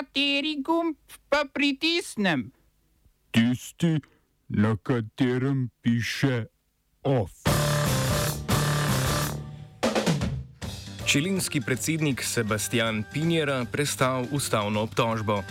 Kateri 0.00 0.62
gumb 0.64 0.96
pa 1.28 1.44
pritisnem? 1.44 2.48
Tisti, 3.36 4.00
na 4.48 4.72
katerem 4.80 5.68
piše 5.84 6.46
OF. 7.04 7.44
Čilinski 11.04 11.60
predsednik 11.60 12.24
Sebastian 12.24 13.04
Pinjera 13.12 13.60
prestal 13.72 14.24
ustavno 14.32 14.88
obtožbo. 14.88 15.42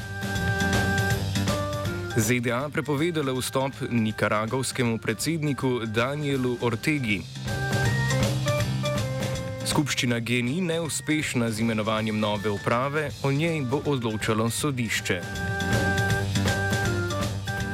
ZDA 2.17 2.73
prepovedale 2.73 3.29
vstop 3.37 3.85
nikaragovskemu 3.91 4.97
predsedniku 4.97 5.85
Danielu 5.85 6.57
Ortegi. 6.61 7.21
Skupščina 9.69 10.17
GNI 10.19 10.63
neuspešna 10.65 11.51
z 11.53 11.61
imenovanjem 11.61 12.17
nove 12.19 12.49
uprave, 12.49 13.11
o 13.21 13.29
njej 13.31 13.61
bo 13.69 13.77
odločalo 13.85 14.49
sodišče. 14.49 15.17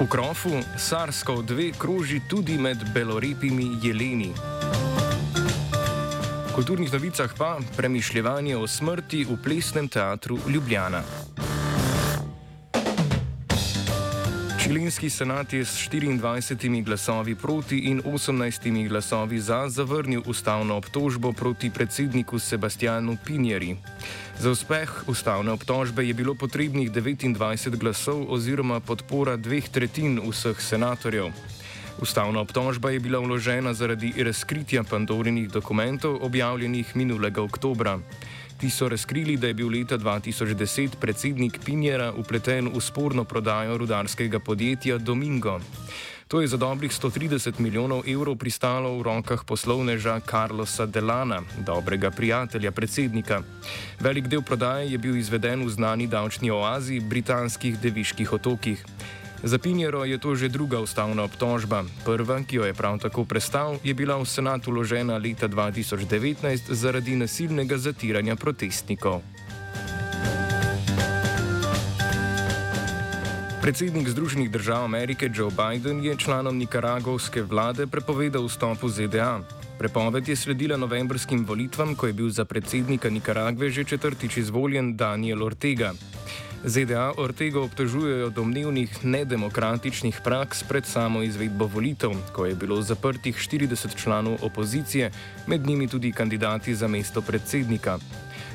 V 0.02 0.08
krofu 0.12 0.52
Sarskov 0.76 1.45
2 1.48 1.71
kroži 1.80 2.20
tudi 2.27 2.58
med 2.59 2.84
belorepimi 2.91 3.80
jeleni. 3.80 4.34
V 6.49 6.52
kulturnih 6.55 6.91
novicah 6.91 7.31
pa 7.38 7.55
premišljanje 7.77 8.57
o 8.57 8.68
smrti 8.68 9.23
v 9.23 9.40
plesnem 9.40 9.88
teatru 9.88 10.35
Ljubljana. 10.52 10.99
Čilinski 14.75 15.09
senat 15.09 15.53
je 15.53 15.65
s 15.65 15.88
24 15.88 16.84
glasovi 16.84 17.35
proti 17.35 17.77
in 17.77 18.02
18 18.02 18.88
glasovi 18.88 19.39
za 19.39 19.70
zavrnil 19.70 20.21
ustavno 20.25 20.75
obtožbo 20.75 21.31
proti 21.31 21.70
predsedniku 21.70 22.39
Sebastianu 22.39 23.17
Pinjeri. 23.25 23.77
Za 24.39 24.51
uspeh 24.51 25.07
ustavne 25.07 25.51
obtožbe 25.51 26.03
je 26.03 26.13
bilo 26.13 26.35
potrebnih 26.35 26.91
29 26.91 27.77
glasov 27.77 28.25
oziroma 28.27 28.79
podpora 28.79 29.38
dveh 29.38 29.70
tretjin 29.70 30.20
vseh 30.20 30.59
senatorjev. 30.59 31.32
Ustavna 32.01 32.39
obtožba 32.39 32.91
je 32.91 32.99
bila 32.99 33.20
vložena 33.20 33.73
zaradi 33.73 34.12
razkritja 34.17 34.84
pandorinih 34.84 35.49
dokumentov 35.49 36.20
objavljenih 36.20 36.95
minulega 36.95 37.41
oktobra. 37.41 37.99
Ti 38.57 38.70
so 38.70 38.89
razkrili, 38.89 39.37
da 39.37 39.48
je 39.48 39.53
bil 39.53 39.67
leta 39.67 39.98
2010 39.98 40.95
predsednik 41.01 41.59
Pinjera 41.65 42.13
upleten 42.13 42.71
v 42.75 42.81
sporno 42.81 43.23
prodajo 43.23 43.77
rudarskega 43.77 44.39
podjetja 44.39 44.98
Domingo. 44.98 45.59
To 46.27 46.41
je 46.41 46.48
za 46.48 46.57
dobrih 46.57 46.91
130 46.91 47.59
milijonov 47.59 48.07
evrov 48.07 48.35
pristalo 48.35 48.98
v 48.98 49.03
rokah 49.03 49.43
poslovneža 49.45 50.20
Carlosa 50.26 50.85
Delana, 50.85 51.43
dobrega 51.67 52.11
prijatelja 52.11 52.71
predsednika. 52.71 53.43
Velik 53.99 54.27
del 54.27 54.41
prodaje 54.41 54.91
je 54.91 54.98
bil 54.98 55.17
izveden 55.17 55.65
v 55.65 55.70
znani 55.70 56.07
davčni 56.07 56.51
oazi, 56.51 56.99
britanskih 56.99 57.77
deviških 57.79 58.33
otokih. 58.33 58.85
Za 59.46 59.62
Pinjero 59.62 60.01
je 60.01 60.18
to 60.18 60.34
že 60.34 60.49
druga 60.49 60.82
ustavna 60.82 61.21
obtožba. 61.29 61.85
Prva, 62.01 62.41
ki 62.41 62.55
jo 62.55 62.63
je 62.65 62.74
prav 62.74 62.98
tako 62.98 63.29
prestal, 63.29 63.77
je 63.85 63.93
bila 63.93 64.18
v 64.18 64.25
senatu 64.25 64.74
uložena 64.74 65.22
leta 65.22 65.46
2019 65.46 66.74
zaradi 66.74 67.13
nasilnega 67.13 67.78
zatiranja 67.78 68.34
protestnikov. 68.35 69.22
Predsednik 73.62 74.09
Združenih 74.09 74.50
držav 74.50 74.90
Amerike 74.90 75.29
Joe 75.29 75.53
Biden 75.53 76.01
je 76.01 76.18
članom 76.18 76.57
nikaragovske 76.57 77.46
vlade 77.46 77.85
prepovedal 77.85 78.50
vstop 78.50 78.81
v 78.81 78.90
ZDA. 78.90 79.46
Prepoved 79.78 80.25
je 80.25 80.35
sledila 80.35 80.78
novembrskim 80.78 81.46
volitvam, 81.46 81.94
ko 81.94 82.09
je 82.09 82.13
bil 82.13 82.29
za 82.34 82.46
predsednika 82.46 83.09
Nikaragve 83.09 83.69
že 83.69 83.84
četrtič 83.84 84.38
izvoljen 84.38 84.97
Daniel 84.97 85.46
Ortega. 85.46 85.94
ZDA 86.66 87.13
Ortega 87.18 87.62
obtožujejo 87.62 88.30
domnevnih 88.30 89.06
nedemokratičnih 89.06 90.22
praks 90.24 90.63
pred 90.63 90.85
samo 90.85 91.22
izvedbo 91.22 91.68
volitev, 91.69 92.16
ko 92.34 92.46
je 92.46 92.56
bilo 92.56 92.81
zaprtih 92.81 93.38
40 93.38 93.96
članov 93.96 94.38
opozicije, 94.41 95.12
med 95.47 95.67
njimi 95.67 95.88
tudi 95.88 96.12
kandidati 96.12 96.75
za 96.75 96.88
mesto 96.88 97.22
predsednika. 97.22 98.00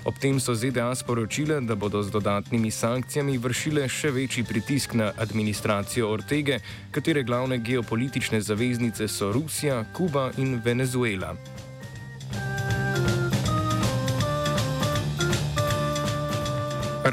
Ob 0.05 0.19
tem 0.19 0.41
so 0.41 0.55
ZDA 0.55 0.95
sporočile, 0.95 1.61
da 1.61 1.75
bodo 1.75 2.03
z 2.03 2.11
dodatnimi 2.11 2.71
sankcijami 2.71 3.39
vršile 3.39 3.89
še 3.89 4.11
večji 4.11 4.45
pritisk 4.45 4.95
na 4.95 5.13
administracijo 5.19 6.11
Ortege, 6.11 6.59
katere 6.91 7.23
glavne 7.23 7.59
geopolitične 7.59 8.41
zaveznice 8.41 9.09
so 9.09 9.33
Rusija, 9.33 9.85
Kuba 9.95 10.31
in 10.37 10.61
Venezuela. 10.65 11.37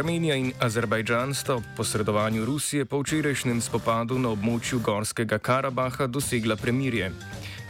Armenija 0.07 0.35
in 0.35 0.53
Azerbajdžan 0.59 1.33
sta 1.35 1.55
ob 1.55 1.63
posredovanju 1.75 2.45
Rusije 2.45 2.85
po 2.85 3.01
včerajšnjem 3.01 3.57
spopadu 3.61 4.15
na 4.19 4.29
območju 4.31 4.79
Gorskega 4.79 5.35
Karabaha 5.37 6.07
dosegla 6.07 6.55
premirje. 6.55 7.09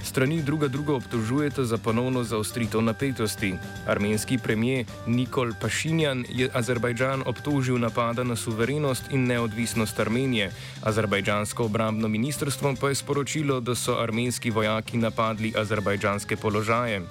Strani 0.04 0.44
druga 0.46 0.68
drugo 0.68 0.96
obtožujete 0.96 1.66
za 1.66 1.78
ponovno 1.78 2.24
zaostritev 2.24 2.82
napetosti. 2.82 3.56
Armenski 3.88 4.38
premijer 4.38 4.86
Nikol 5.08 5.56
Pašinjan 5.62 6.26
je 6.30 6.50
Azerbajdžan 6.54 7.24
obtožil 7.26 7.80
napada 7.80 8.24
na 8.24 8.36
suverenost 8.36 9.10
in 9.12 9.26
neodvisnost 9.26 10.00
Armenije. 10.00 10.52
Azerbajdžansko 10.84 11.66
obrambno 11.66 12.08
ministrstvo 12.08 12.76
pa 12.82 12.90
je 12.90 12.96
sporočilo, 13.02 13.60
da 13.60 13.76
so 13.76 13.98
armenski 13.98 14.50
vojaki 14.50 14.98
napadli 14.98 15.54
azerbajdžanske 15.58 16.38
položaje. 16.38 17.02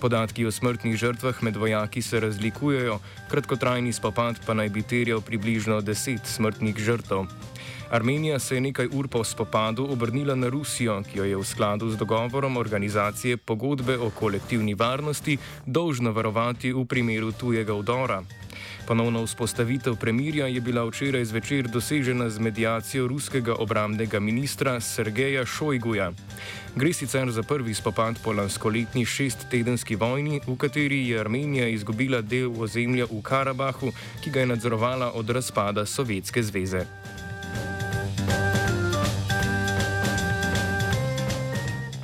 Podatki 0.00 0.44
o 0.46 0.50
smrtnih 0.52 0.96
žrtvah 0.96 1.42
med 1.42 1.56
vojaki 1.56 2.02
se 2.02 2.20
razlikujejo, 2.20 2.98
kratkotrajni 3.30 3.92
spopad 3.92 4.36
pa 4.46 4.54
naj 4.54 4.68
bi 4.68 4.82
terjal 4.82 5.20
približno 5.20 5.80
10 5.80 6.18
smrtnih 6.24 6.76
žrtev. 6.76 7.24
Armenija 7.90 8.38
se 8.38 8.54
je 8.54 8.60
nekaj 8.60 8.88
ur 8.92 9.08
po 9.08 9.24
spopadu 9.24 9.86
obrnila 9.90 10.34
na 10.34 10.48
Rusijo, 10.48 11.02
ki 11.02 11.18
jo 11.18 11.24
je 11.24 11.36
v 11.36 11.44
skladu 11.44 11.90
z 11.90 11.96
dogovorom 11.96 12.56
organizacije 12.56 13.36
pogodbe 13.36 13.98
o 13.98 14.10
kolektivni 14.10 14.74
varnosti 14.74 15.38
dolžna 15.66 16.10
varovati 16.10 16.72
v 16.72 16.84
primeru 16.84 17.32
tujega 17.32 17.72
vdora. 17.72 18.22
Ponovna 18.86 19.22
vzpostavitev 19.22 19.96
premirja 19.96 20.46
je 20.46 20.60
bila 20.60 20.84
včeraj 20.84 21.24
zvečer 21.24 21.68
dosežena 21.68 22.30
z 22.30 22.38
medijacijo 22.38 23.08
ruskega 23.08 23.54
obramnega 23.54 24.20
ministra 24.20 24.80
Sergeja 24.80 25.46
Šojguja. 25.46 26.12
Gre 26.76 26.92
sicer 26.92 27.30
za 27.30 27.42
prvi 27.42 27.74
spopad 27.74 28.18
po 28.24 28.32
lanskoletni 28.32 29.04
šesttedenski 29.04 29.96
vojni, 29.96 30.40
v 30.46 30.56
kateri 30.56 31.08
je 31.08 31.20
Armenija 31.20 31.68
izgubila 31.68 32.20
del 32.20 32.52
ozemlja 32.62 33.06
v 33.10 33.22
Karabahu, 33.22 33.92
ki 34.24 34.30
ga 34.30 34.40
je 34.40 34.46
nadzorovala 34.46 35.12
od 35.12 35.30
razpada 35.30 35.86
Sovjetske 35.86 36.42
zveze. 36.42 36.86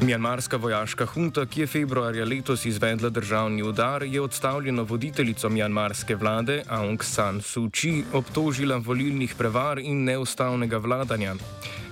Mjanmarska 0.02 0.56
vojaška 0.56 1.06
hunta, 1.06 1.44
ki 1.46 1.60
je 1.60 1.66
februarja 1.66 2.24
letos 2.24 2.64
izvedla 2.66 3.08
državni 3.10 3.62
udar, 3.62 4.02
je 4.02 4.20
odstavljeno 4.20 4.82
voditeljico 4.82 5.48
mjanmarske 5.48 6.16
vlade 6.16 6.62
Aung 6.68 7.04
San 7.04 7.40
Suu 7.42 7.68
Kyi 7.68 8.02
obtožila 8.12 8.76
volilnih 8.76 9.34
prevar 9.38 9.78
in 9.78 10.04
neustavnega 10.04 10.78
vladanja. 10.78 11.34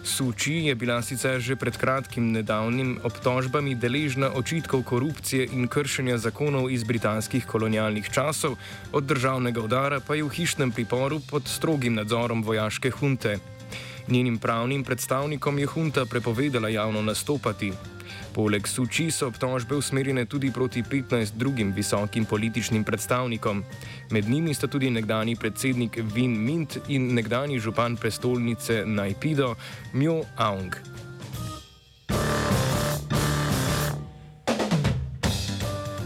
Suu 0.04 0.32
Kyi 0.32 0.66
je 0.66 0.74
bila 0.74 1.02
sicer 1.02 1.40
že 1.40 1.56
pred 1.56 1.76
kratkim 1.76 2.32
nedavnim 2.32 2.98
obtožbami 3.02 3.74
deležna 3.74 4.32
očitkov 4.34 4.82
korupcije 4.82 5.46
in 5.52 5.68
kršenja 5.68 6.18
zakonov 6.18 6.70
iz 6.70 6.84
britanskih 6.84 7.46
kolonialnih 7.46 8.10
časov, 8.10 8.58
od 8.92 9.04
državnega 9.04 9.60
udara 9.60 10.00
pa 10.00 10.14
je 10.14 10.24
v 10.24 10.34
hišnem 10.34 10.72
priporu 10.72 11.20
pod 11.30 11.46
strogim 11.46 11.94
nadzorom 11.94 12.42
vojaške 12.42 12.90
hunte. 12.90 13.38
Njenim 14.08 14.38
pravnim 14.38 14.84
predstavnikom 14.84 15.58
je 15.58 15.66
hunta 15.66 16.04
prepovedala 16.06 16.68
javno 16.68 17.02
nastopati. 17.02 17.72
Poleg 18.34 18.66
Suči 18.68 19.10
so 19.10 19.26
obtožbe 19.26 19.74
usmerjene 19.76 20.24
tudi 20.24 20.50
proti 20.50 20.82
15 20.82 21.34
drugim 21.34 21.72
visokim 21.72 22.24
političnim 22.24 22.84
predstavnikom. 22.84 23.64
Med 24.10 24.28
njimi 24.28 24.54
sta 24.54 24.66
tudi 24.66 24.90
nekdani 24.90 25.36
predsednik 25.36 25.98
Vin 26.14 26.38
Mint 26.44 26.78
in 26.88 27.14
nekdani 27.14 27.58
župan 27.58 27.96
prestolnice 27.96 28.84
Najpido 28.86 29.54
Mjo 29.92 30.22
Aung. 30.36 30.74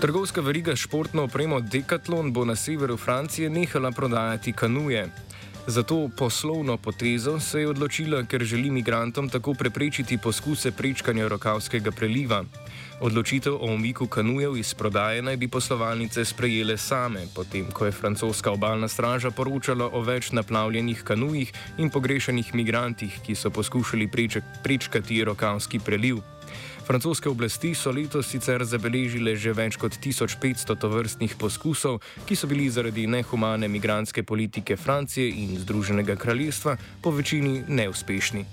Trgovska 0.04 0.40
veriga 0.40 0.76
športno 0.76 1.22
opremo 1.24 1.60
Decathlon 1.60 2.32
bo 2.32 2.44
na 2.44 2.56
severu 2.56 2.96
Francije 2.96 3.50
nehala 3.50 3.90
prodajati 3.90 4.52
kanuje. 4.52 5.08
Za 5.66 5.82
to 5.82 6.11
poslovno 6.16 6.76
potezo 6.76 7.40
se 7.40 7.61
je 7.61 7.69
odločila, 7.69 8.22
ker 8.28 8.44
želi 8.44 8.70
migrantom 8.70 9.28
tako 9.28 9.55
preprečiti 9.55 10.19
poskuse 10.19 10.70
prečkanja 10.70 11.28
rokavskega 11.28 11.90
preliva. 11.90 12.44
Odločitev 13.00 13.55
o 13.55 13.72
umiku 13.75 14.06
kanujev 14.06 14.56
iz 14.56 14.75
prodaje 14.75 15.22
naj 15.22 15.37
bi 15.37 15.49
poslovalnice 15.49 16.25
sprejele 16.25 16.76
same, 16.76 17.25
potem 17.34 17.66
ko 17.72 17.87
je 17.87 17.93
francoska 17.93 18.50
obalna 18.50 18.88
straža 18.88 19.31
poročala 19.31 19.88
o 19.93 20.00
več 20.00 20.31
naplavljenih 20.32 21.02
kanujih 21.02 21.52
in 21.78 21.90
pogrešanih 21.90 22.55
migrantih, 22.55 23.20
ki 23.26 23.34
so 23.34 23.50
poskušali 23.50 24.10
prečkati 24.62 25.25
rokavski 25.25 25.81
preliv. 25.81 26.20
Francoske 26.85 27.29
oblasti 27.29 27.75
so 27.75 27.91
letos 27.91 28.29
sicer 28.29 28.64
zabeležile 28.64 29.37
že 29.37 29.52
več 29.56 29.79
kot 29.81 29.96
1500 29.96 30.76
tovrstnih 30.76 31.37
poskusov, 31.41 32.02
ki 32.29 32.37
so 32.37 32.46
bili 32.46 32.69
zaradi 32.69 33.06
nehumane 33.06 33.69
migranske 33.69 34.23
politike 34.23 34.76
Francije 34.76 35.32
in 35.32 35.56
Združenega 35.58 36.17
kraljestva 36.17 36.76
po 37.00 37.11
večini 37.11 37.64
neuspešni. 37.69 38.44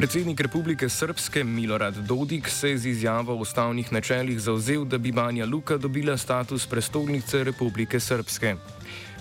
Predsednik 0.00 0.40
Republike 0.40 0.88
Srpske 0.88 1.44
Milorad 1.44 1.94
Dodik 2.08 2.48
se 2.48 2.70
je 2.70 2.78
z 2.78 2.86
izjavo 2.88 3.34
o 3.34 3.36
ustavnih 3.36 3.92
načelih 3.92 4.40
zauzel, 4.40 4.84
da 4.84 4.98
bi 4.98 5.12
Banja 5.12 5.46
Luka 5.46 5.76
dobila 5.76 6.16
status 6.16 6.66
prestolnice 6.66 7.44
Republike 7.44 8.00
Srpske. 8.00 8.56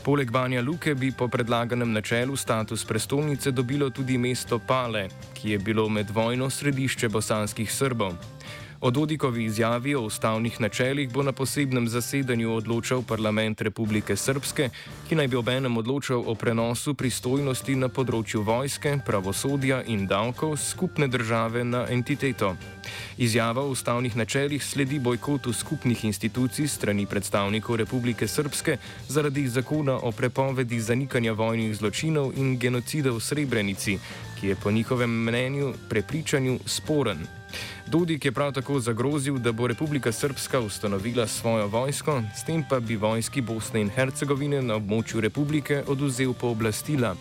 Poleg 0.04 0.32
Banja 0.32 0.62
Luke 0.62 0.96
bi 0.96 1.12
po 1.12 1.28
predlaganem 1.28 1.92
načelu 1.92 2.36
status 2.36 2.86
prestolnice 2.86 3.52
dobilo 3.52 3.90
tudi 3.90 4.18
mesto 4.18 4.60
Pale, 4.60 5.08
ki 5.34 5.50
je 5.50 5.60
bilo 5.60 5.90
med 5.90 6.10
vojno 6.10 6.50
središče 6.50 7.10
bosanskih 7.10 7.72
Srbov. 7.72 8.16
O 8.82 8.92
Dodikovi 8.92 9.44
izjavi 9.44 9.96
o 9.96 10.02
ustavnih 10.02 10.62
načelih 10.62 11.10
bo 11.12 11.24
na 11.24 11.32
posebnem 11.32 11.88
zasedanju 11.88 12.54
odločal 12.54 13.02
parlament 13.04 13.62
Republike 13.62 14.16
Srpske, 14.16 14.70
ki 15.10 15.16
naj 15.16 15.28
bi 15.28 15.36
obenem 15.36 15.78
odločal 15.78 16.24
o 16.26 16.36
prenosu 16.36 16.94
pristojnosti 16.94 17.76
na 17.76 17.90
področju 17.92 18.40
vojske, 18.48 18.94
pravosodja 19.06 19.82
in 19.84 20.06
davkov 20.08 20.56
skupne 20.64 21.10
države 21.12 21.64
na 21.68 21.82
entiteto. 21.92 22.54
Izjava 23.18 23.66
o 23.68 23.74
ustavnih 23.76 24.16
načelih 24.16 24.64
sledi 24.64 25.00
bojkotu 25.00 25.54
skupnih 25.54 26.06
institucij 26.06 26.68
strani 26.68 27.06
predstavnikov 27.06 27.76
Republike 27.84 28.28
Srpske 28.28 28.78
zaradi 29.10 29.48
zakona 29.48 29.98
o 30.00 30.12
prepovedi 30.12 30.80
zanikanja 30.80 31.34
vojnih 31.34 31.76
zločinov 31.76 32.32
in 32.38 32.56
genocida 32.56 33.12
v 33.12 33.20
Srebrenici, 33.20 34.00
ki 34.40 34.48
je 34.48 34.56
po 34.56 34.72
njihovem 34.72 35.24
mnenju 35.26 35.74
prepričanju 35.90 36.60
sporen. 36.66 37.28
Dodik 37.92 38.26
je 38.26 38.32
prav 38.32 38.52
tako 38.54 38.80
zagrozil, 38.80 39.38
da 39.38 39.52
bo 39.52 39.68
Republika 39.68 40.12
Srpska 40.12 40.60
ustanovila 40.60 41.28
svojo 41.28 41.68
vojsko, 41.68 42.22
s 42.38 42.44
tem 42.44 42.64
pa 42.70 42.80
bi 42.80 42.96
vojski 42.96 43.42
Bosne 43.42 43.82
in 43.82 43.90
Hercegovine 43.90 44.62
na 44.62 44.76
območju 44.78 45.22
republike 45.22 45.82
oduzel 45.88 46.34
pooblastila. 46.34 47.16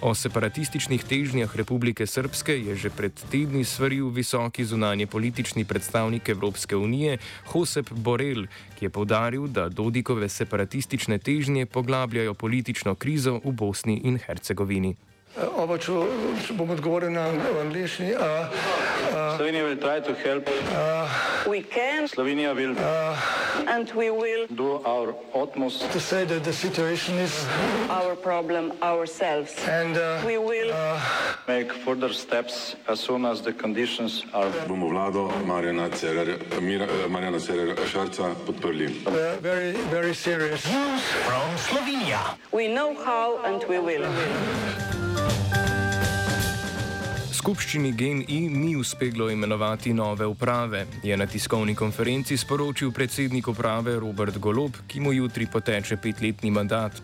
O 0.00 0.14
separatističnih 0.14 1.04
težnjah 1.04 1.56
Republike 1.56 2.06
Srpske 2.06 2.56
je 2.56 2.76
že 2.76 2.90
pred 2.90 3.12
tedni 3.30 3.64
svaril 3.64 4.08
visoki 4.08 4.64
zunanje 4.64 5.06
politični 5.06 5.64
predstavnik 5.64 6.28
Evropske 6.28 6.76
unije 6.76 7.18
Josep 7.54 7.90
Borel, 7.92 8.46
ki 8.78 8.84
je 8.84 8.90
povdaril, 8.90 9.46
da 9.46 9.68
Dodikove 9.68 10.28
separatistične 10.28 11.18
težnje 11.18 11.66
poglabljajo 11.66 12.34
politično 12.34 12.94
krizo 12.94 13.40
v 13.44 13.52
Bosni 13.52 14.00
in 14.04 14.18
Hercegovini. 14.18 14.96
Oba, 15.36 15.76
če, 15.78 15.92
če 16.46 16.54
bom 16.58 16.70
odgovoril 16.72 17.12
na 17.12 17.28
angliški. 17.60 18.14
Slovenija 19.36 19.64
will 19.64 19.76
try 19.76 20.00
to 20.00 20.14
help. 20.14 20.48
We 21.46 21.62
can 21.62 22.08
Slovenija 22.08 22.54
will 22.56 22.74
and 23.68 23.90
we 23.94 24.10
will 24.10 24.46
do 24.50 24.82
our 24.84 25.14
utmost 25.34 25.90
To 25.92 26.00
say 26.00 26.24
that 26.24 26.44
the 26.44 26.52
situation 26.52 27.18
is 27.18 27.46
our 27.88 28.16
problem 28.16 28.72
ourselves. 28.82 29.54
and 29.68 29.96
uh, 29.96 30.22
We 30.26 30.38
will 30.38 30.72
make 31.46 31.72
further 31.72 32.12
steps 32.12 32.74
as 32.88 33.00
soon 33.00 33.24
as 33.24 33.40
the 33.40 33.52
conditions 33.52 34.24
are 34.34 34.50
bomo 34.66 34.90
vlado 34.90 35.30
Marjana 35.46 35.86
eh, 35.86 37.08
Marjana 37.08 37.38
Cererja 37.38 37.76
Šarca 37.86 38.34
podprli. 38.46 39.06
uh, 39.06 39.36
very, 39.40 39.72
very 39.90 40.14
serious. 40.14 40.66
we 42.52 42.68
know 42.68 42.94
how 43.04 43.38
and 43.44 43.62
we 43.68 43.78
will. 43.78 44.04
Skupščini 47.38 47.92
GNI 47.94 48.38
ni 48.50 48.72
uspelo 48.76 49.28
imenovati 49.30 49.92
nove 49.94 50.26
uprave, 50.26 50.80
je 51.06 51.16
na 51.16 51.26
tiskovni 51.26 51.74
konferenci 51.74 52.36
sporočil 52.36 52.90
predsednik 52.90 53.46
uprave 53.48 53.94
Robert 54.02 54.40
Golob, 54.42 54.74
ki 54.90 54.98
mu 55.00 55.12
jutri 55.12 55.46
poteče 55.46 56.00
petletni 56.02 56.50
mandat. 56.50 56.98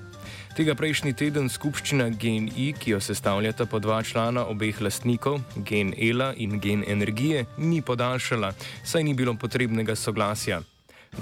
Tega 0.57 0.75
prejšnji 0.75 1.13
teden 1.15 1.47
skupščina 1.49 2.09
GNI, 2.19 2.73
ki 2.81 2.97
jo 2.97 2.99
sestavljata 3.01 3.69
po 3.71 3.79
dva 3.79 4.01
člana 4.03 4.49
obeh 4.51 4.81
lastnikov, 4.83 5.39
Gen 5.55 5.95
Ela 5.95 6.33
in 6.35 6.59
Gen 6.59 6.83
Energije, 6.83 7.45
ni 7.59 7.79
podaljšala, 7.83 8.51
saj 8.83 9.05
ni 9.07 9.15
bilo 9.15 9.37
potrebnega 9.39 9.95
soglasja. 9.95 10.65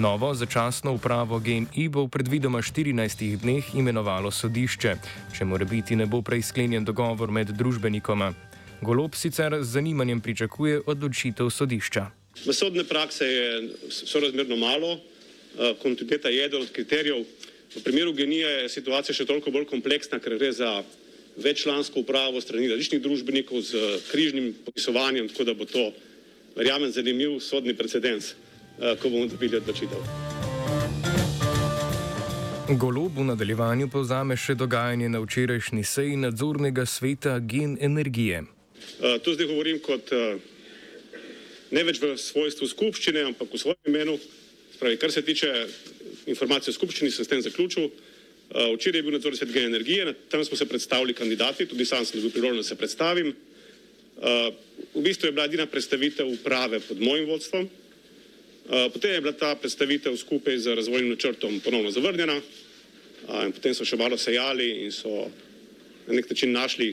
Novo 0.00 0.32
začasno 0.32 0.94
upravo 0.96 1.36
GNI 1.36 1.84
bo 1.92 2.06
v 2.06 2.14
predvidoma 2.16 2.64
14 2.64 3.36
dneh 3.44 3.74
imenovalo 3.76 4.32
sodišče, 4.32 4.96
če 5.36 5.44
mora 5.44 5.68
biti 5.68 6.00
ne 6.00 6.08
bo 6.08 6.22
prej 6.24 6.48
sklenjen 6.48 6.88
dogovor 6.88 7.28
med 7.28 7.52
družbenikoma. 7.52 8.32
Golob 8.82 9.14
sicer 9.14 9.54
z 9.62 9.68
zanimanjem 9.78 10.20
pričakuje 10.20 10.80
odločitev 10.86 11.50
sodišča. 11.50 12.10
V 12.46 12.52
sodne 12.52 12.82
prakse 12.84 13.24
je 13.24 13.68
sorazmerno 13.90 14.56
malo, 14.56 14.98
eh, 14.98 15.74
kontinuiteta 15.82 16.28
je 16.28 16.44
eden 16.44 16.62
od 16.62 16.70
kriterijev. 16.72 17.24
V 17.76 17.82
primeru 17.82 18.12
genije 18.12 18.48
je 18.48 18.68
situacija 18.68 19.14
še 19.14 19.24
toliko 19.24 19.50
bolj 19.50 19.64
kompleksna, 19.70 20.18
ker 20.18 20.34
gre 20.38 20.52
za 20.52 20.82
veččlansko 21.36 22.00
upravo 22.00 22.40
strani 22.40 22.68
različnih 22.68 23.02
družbenikov 23.02 23.60
z 23.60 24.00
križnim 24.10 24.54
popisovanjem, 24.64 25.28
tako 25.28 25.44
da 25.44 25.54
bo 25.54 25.64
to, 25.64 25.92
verjamem, 26.56 26.90
zanimiv 26.92 27.38
sodni 27.40 27.74
precedens, 27.74 28.34
eh, 28.80 28.96
ko 28.96 29.08
bomo 29.08 29.26
dobili 29.26 29.56
odločitev. 29.56 30.02
Golob 32.78 33.14
v 33.16 33.24
nadaljevanju 33.24 33.88
povzame 33.88 34.36
še 34.36 34.54
dogajanje 34.54 35.08
na 35.08 35.20
včerajšnji 35.20 35.84
seji 35.84 36.16
nadzornega 36.16 36.86
sveta 36.86 37.38
Gen 37.38 37.78
Energije. 37.80 38.42
Uh, 39.02 39.18
tu 39.22 39.34
zdaj 39.34 39.46
govorim 39.50 39.80
kot 39.82 40.12
uh, 40.14 40.38
ne 41.72 41.82
več 41.88 42.00
v 42.02 42.14
svojstvu 42.20 42.68
skupščine, 42.68 43.24
ampak 43.32 43.52
v 43.52 43.60
svojem 43.60 43.88
imenu. 43.88 44.18
Spravi, 44.76 44.98
kar 45.00 45.12
se 45.12 45.22
tiče 45.24 45.50
informacije 46.30 46.72
o 46.72 46.76
skupščini, 46.76 47.10
sem 47.10 47.24
s 47.24 47.30
tem 47.30 47.42
zaključil. 47.42 47.88
Uh, 47.88 48.72
včeraj 48.76 49.00
je 49.00 49.06
bil 49.06 49.16
nadzor 49.16 49.36
svet 49.36 49.52
Gen 49.54 49.70
Energije, 49.70 50.12
tam 50.28 50.44
smo 50.44 50.56
se 50.56 50.68
predstavili 50.68 51.14
kandidati, 51.16 51.66
tudi 51.66 51.86
sam 51.88 52.04
sem 52.04 52.20
bil 52.20 52.30
priložen, 52.30 52.60
da 52.60 52.66
se 52.68 52.76
predstavim. 52.76 53.32
Uh, 53.32 54.50
v 54.94 55.02
bistvu 55.02 55.30
je 55.30 55.32
bila 55.32 55.48
edina 55.48 55.66
predstavitev 55.66 56.28
uprave 56.28 56.80
pod 56.80 57.00
mojim 57.00 57.30
vodstvom. 57.30 57.64
Uh, 57.64 58.92
potem 58.92 59.16
je 59.16 59.22
bila 59.24 59.32
ta 59.32 59.54
predstavitev 59.56 60.16
skupaj 60.16 60.58
z 60.58 60.76
razvojnim 60.76 61.10
načrtom 61.10 61.60
ponovno 61.64 61.90
zavrnjena. 61.90 62.36
Uh, 62.36 63.48
potem 63.56 63.74
so 63.74 63.88
še 63.88 63.96
malo 63.96 64.18
sejali 64.20 64.84
in 64.84 64.92
so 64.92 65.26
na 66.06 66.18
nek 66.18 66.30
način 66.30 66.52
našli 66.52 66.92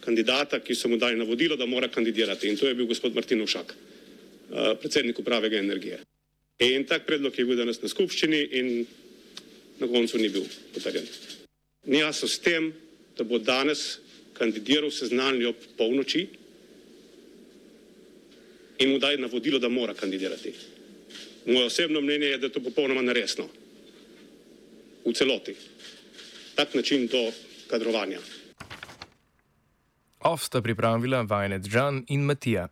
kandidata, 0.00 0.60
ki 0.60 0.74
so 0.74 0.88
mu 0.88 0.96
dali 0.96 1.16
navodilo, 1.16 1.56
da 1.56 1.66
mora 1.66 1.88
kandidirati. 1.88 2.48
In 2.48 2.56
to 2.56 2.66
je 2.66 2.74
bil 2.74 2.86
gospod 2.86 3.14
Martin 3.14 3.42
Ušak, 3.42 3.74
eh, 3.74 4.74
predsednik 4.80 5.18
uprave 5.18 5.50
Gen 5.50 5.64
Energije. 5.64 6.00
In 6.58 6.84
tak 6.84 7.06
predlog 7.06 7.38
je 7.38 7.44
bil 7.44 7.56
danes 7.56 7.80
na 7.82 7.88
skupščini 7.88 8.40
in 8.52 8.86
na 9.80 9.86
koncu 9.88 10.18
ni 10.18 10.28
bil 10.28 10.44
potrjen. 10.74 11.06
Ni 11.86 11.98
jasno 11.98 12.28
s 12.28 12.38
tem, 12.38 12.72
da 13.16 13.24
bo 13.24 13.38
danes 13.38 13.98
kandidiral 14.36 14.90
seznanili 14.90 15.46
ob 15.46 15.56
polnoči 15.76 16.26
in 18.78 18.90
mu 18.90 18.98
dali 18.98 19.20
navodilo, 19.20 19.58
da 19.58 19.68
mora 19.68 19.94
kandidirati. 19.94 20.52
Moje 21.46 21.66
osebno 21.66 22.00
mnenje 22.00 22.26
je, 22.26 22.38
da 22.38 22.46
je 22.46 22.52
to 22.52 22.60
popolnoma 22.60 23.02
neresno. 23.02 23.48
V 25.04 25.12
celoti. 25.12 25.54
Tak 26.54 26.74
način 26.74 27.06
do 27.06 27.32
kadrovanja. 27.68 28.20
Off 30.20 30.44
sta 30.44 30.60
pripravila 30.60 31.24
Vajnec 31.24 31.64
Žan 31.64 32.04
in 32.12 32.28
Matija. 32.28 32.68